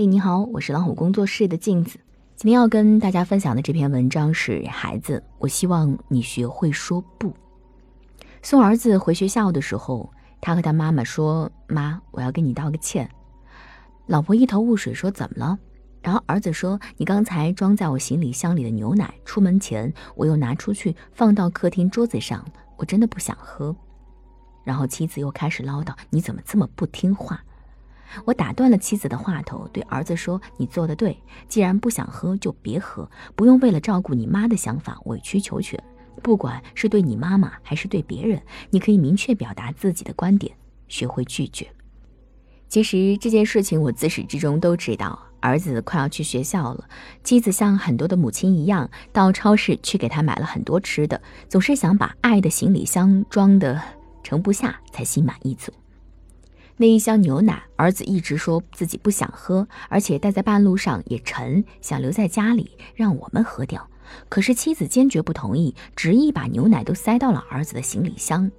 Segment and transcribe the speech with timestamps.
[0.00, 2.00] 嘿，你好，我是老虎工作室的镜子。
[2.34, 7.30] 今天要跟大家分享的这篇文章是：孩子，我希望你学会说不。
[8.40, 10.10] 送儿子回学校的时候，
[10.40, 13.10] 他和他妈妈说：“妈，我要跟你道个歉。”
[14.08, 15.58] 老婆一头雾水，说：“怎么了？”
[16.00, 22.42] 然后儿子说：“你刚才装在我行李箱里的牛奶，出门前我又拿出去放到客厅桌子上，
[22.78, 23.76] 我真的不想喝。”
[24.64, 27.38] 然后妻子又开始唠叨：“你怎么这么不听话？”
[28.24, 31.16] 我打断了妻子的话头，对儿子说：“你做的对，
[31.48, 35.82] 既然不想喝，就别喝，不用为了照顾你妈的想法委曲求全。
[36.22, 40.54] 不管是对你妈妈还是对别人，你可以明确表达自己的观点，
[40.88, 41.66] 学会拒绝。”
[42.68, 45.18] 其实这件事情我自始至终都知道。
[45.40, 46.84] 儿子快要去学校了，
[47.24, 51.18] 妻子像很多的母亲一样，到超市去给他买了很多吃的，
[51.48, 53.80] 总是想把爱的行李箱装得
[54.22, 55.72] 盛不下，才心满意足。
[56.80, 63.86] 那一箱牛奶，儿子一直说自己不想喝，而且带在半路上也沉，想留在家里让我们喝掉。
[64.30, 68.50] 可是妻子坚决不同意，执意把牛奶都塞到了儿子的行李箱。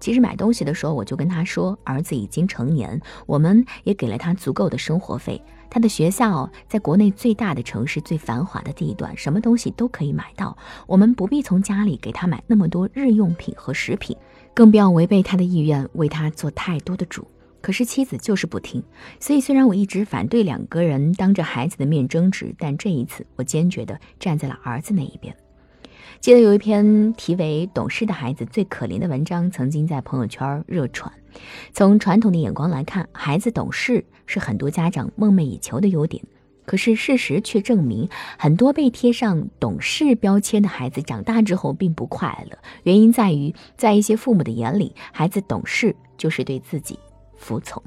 [0.00, 5.38] 其实买东西的时候，我就跟他说，儿子已经成年，我们也给了他足够的生活费。
[5.68, 10.56] 他的学校在国内最大的城市、最繁华的地段，什么东西都可以买到。
[10.86, 14.16] 我们不必从家里给他买那么多日用品和食品，
[14.54, 17.28] 更不要违背他的意愿，为他做太多的主。
[17.62, 18.82] 可是妻子就是不听，
[19.20, 25.34] 所以虽然我一直反对两个人当着孩子的面争执，但这一次我坚决地站在了儿子那一边。
[26.20, 31.12] 记得有一篇题为《懂事的孩子最可怜》的文章，曾经在朋友圈热传。
[31.72, 36.22] 从传统的眼光来看，孩子懂事是很多家长梦寐以求的优点。
[36.64, 42.56] 可是事实却证明，很多被贴上懂事标签的孩子长大之后并不快乐。
[42.84, 46.96] 原因在于，在一些父母的眼里，孩子懂事就是对自己。
[47.42, 47.82] 服从，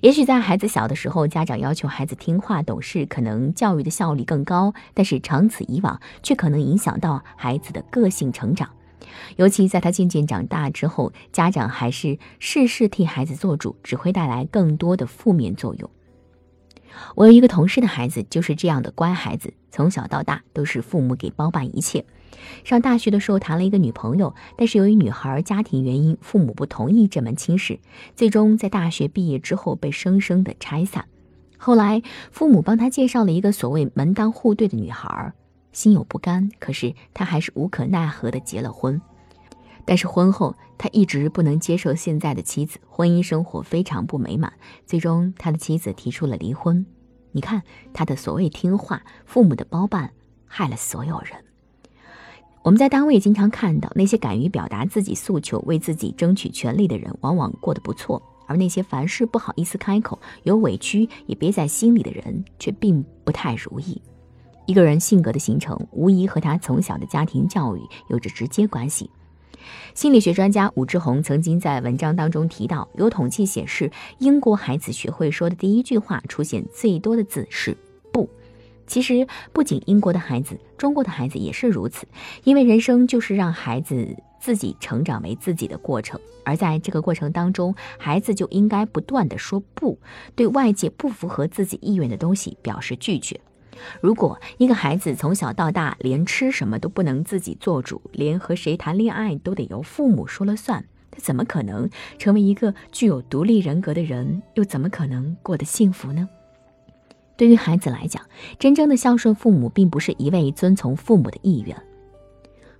[0.00, 4.72] 也许在孩子小的时候，家长要求孩子听话懂事，可能教育的效率更高。
[4.94, 8.70] 但是长此以往，却可能影响到孩子的个性成长。
[9.36, 15.90] 尤其在他渐渐长大之后，家长还是事事替孩子做主，只会带来更多的负面作用。
[17.16, 22.04] 我有一个同事的孩子就是这样的乖孩子，从小到大都是父母给包办一切。
[22.64, 27.78] 上大学的时候谈了一个女朋友，但是由于女孩家庭原因，父母不同意这门亲事，
[28.14, 31.06] 最终在大学毕业之后被生生的拆散。
[31.58, 35.32] 后来父母帮他介绍了一个所谓门当户对的女孩，
[35.72, 39.00] 心有不甘，可是他还是无可奈何的结了婚。
[39.84, 44.52] 但是婚后他一直不能接受现在的妻子，婚姻生活非常不美满，
[44.86, 46.86] 最终他的妻子提出了离婚。
[47.32, 47.62] 你看
[47.92, 50.12] 他的所谓听话，父母的包办，
[50.46, 51.44] 害了所有人。
[52.62, 64.00] 我们在单位经常看到那些敢于表达自己诉求、为自己争取权利的人，往往过得不错；而那些凡事不好意思开口、有委屈也憋在心里的人，却并不太如意。
[64.66, 69.10] 一个人性格的形成，无疑和他从小的家庭教育有着直接关系。
[69.94, 77.74] 心理学专家武志红曾经在文章当中提到，有统计显示，英国孩子学会说的第一句话出现最多的字是。
[78.90, 82.08] 其实不仅英国的孩子，中国的孩子也是如此。
[82.42, 89.96] 因为人生就是让孩子自己成长为自己的过程，而在这个过程当中，孩子就应该不断的说不，
[90.34, 93.40] 对外界不符合自己意愿的东西表示拒绝。
[94.00, 104.42] 如果一个孩子从小到大连吃什么都不能自己做主，连和谁谈恋爱都得由父母说了算，他怎么可能成为一个具有独立人格的人？
[104.54, 106.28] 又怎么可能过得幸福呢？
[107.40, 108.22] 对于孩子来讲，
[108.58, 111.74] 真正的孝顺父母，并不是一味遵从父母的意愿，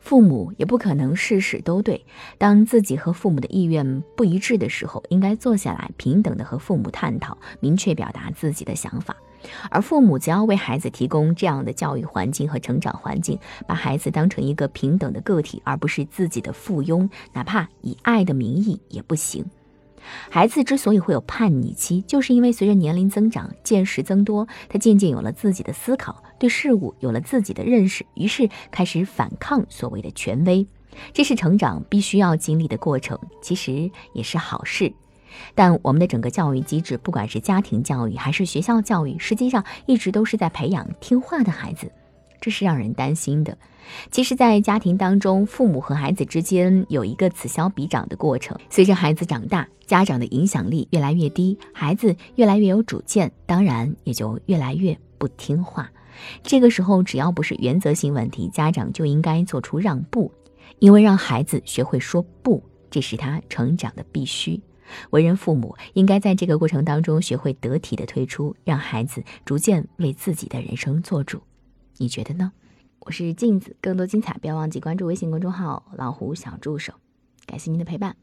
[0.00, 2.04] 父母也不可能事事都对。
[2.38, 9.16] 当自己和父母的意愿不一致的时候，应该坐下来，平等的和父母探讨，明确表达自己的想法。
[9.70, 19.44] 而父母则要为孩子提供这样的教育环境和成长环境，把孩子当成一个平等的个体，而不是自己的附庸，哪怕以爱的名义也不行。
[20.30, 30.66] 孩子之所以会有叛逆期，就是因为随着年龄增长、见识增多，他渐渐有了自己的思考，对事物有了自己的认识，于是开始反抗所谓的权威。
[31.12, 34.92] 这是成长必须要经历的过程，其实也是好事。
[35.54, 41.92] 但我们的整个教育机制，不管是家庭教育还是学校教育，实际上一直都是在培养听话的孩子。
[42.40, 43.56] 这是让人担心的。
[44.10, 48.54] 其实，在家庭当中，父母和孩子之间有一个此消彼长的过程。
[48.68, 55.90] 随着孩子长大，家长的影响力越来越低，孩子越来越有主见，当然也就越来越不听话。
[56.42, 60.30] 这个时候，只要不是原则性问题，家长就应该做出让步，
[60.80, 64.60] 因为让孩子学会说不，这是他成长的必须。
[65.10, 71.40] 为人父母应该在这个过程当中学会得体的退出，让孩子逐渐为自己的人生做主。
[71.98, 72.52] 你觉得呢？
[73.00, 76.92] 我是镜子，更多精彩不要忘记关注微信公众号“老虎小助手”。
[77.44, 78.16] 感谢您的陪伴。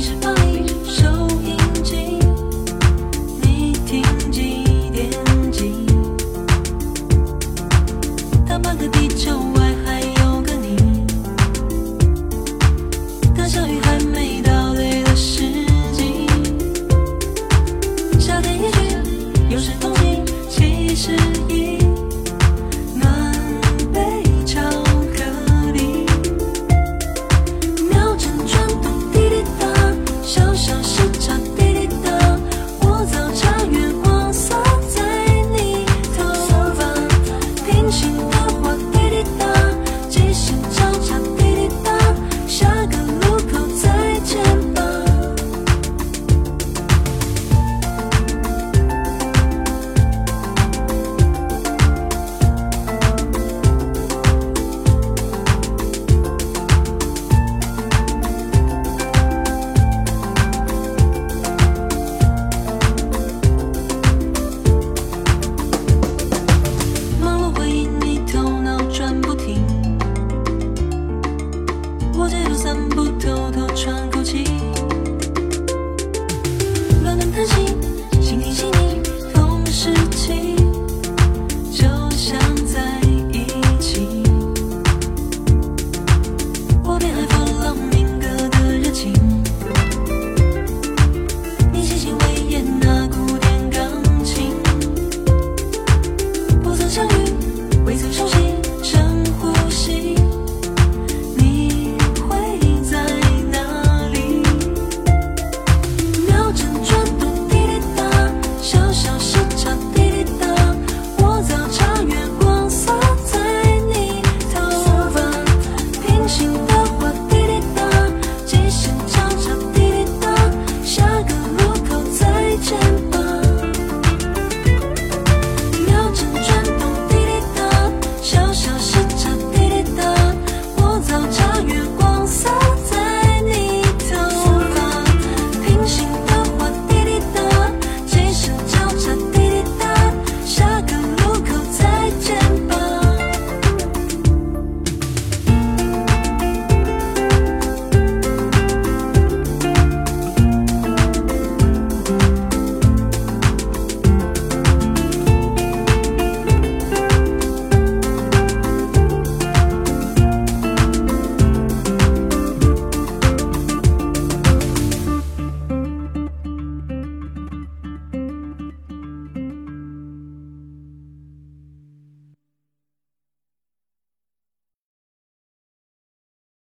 [0.00, 0.39] 是